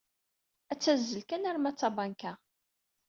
Ad 0.71 0.79
tazzel 0.79 1.21
kan 1.25 1.47
arma 1.49 1.71
d 1.73 1.75
tabanka. 1.79 2.33